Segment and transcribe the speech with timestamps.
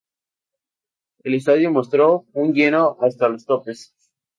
[1.21, 3.93] El estadio mostró un lleno hasta los topes.